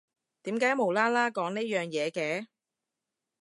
[0.41, 2.47] 點解無啦啦講呢樣嘢嘅？